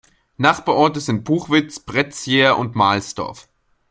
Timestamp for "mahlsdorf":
2.73-3.47